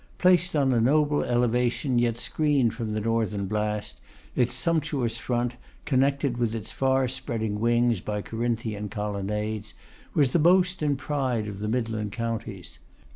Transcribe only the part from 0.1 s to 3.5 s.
Placed on a noble elevation, yet screened from the northern